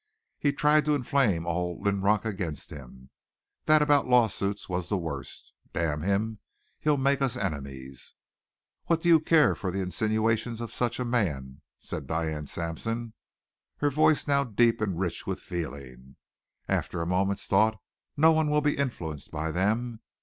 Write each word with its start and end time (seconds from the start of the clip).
He 0.39 0.51
tried 0.51 0.83
to 0.85 0.95
inflame 0.95 1.45
all 1.45 1.79
Linrock 1.79 2.25
against 2.25 2.71
him. 2.71 3.11
That 3.65 3.83
about 3.83 4.07
law 4.07 4.25
suits 4.29 4.67
was 4.67 4.89
the 4.89 4.97
worst! 4.97 5.53
Damn 5.73 6.01
him! 6.01 6.39
He'll 6.79 6.97
make 6.97 7.21
us 7.21 7.37
enemies." 7.37 8.15
"What 8.85 9.03
do 9.03 9.09
you 9.09 9.19
care 9.19 9.53
for 9.53 9.69
the 9.71 9.81
insinuations 9.83 10.59
of 10.59 10.73
such 10.73 10.99
a 10.99 11.05
man?" 11.05 11.61
said 11.79 12.07
Diane 12.07 12.47
Sampson, 12.47 13.13
her 13.77 13.91
voice 13.91 14.25
now 14.27 14.43
deep 14.43 14.81
and 14.81 14.99
rich 14.99 15.27
with 15.27 15.39
feeling. 15.39 16.15
"After 16.67 17.03
a 17.03 17.05
moment's 17.05 17.45
thought 17.45 17.79
no 18.17 18.31
one 18.31 18.49
will 18.49 18.61
be 18.61 18.77
influenced 18.77 19.29
by 19.29 19.51
them. 19.51 19.99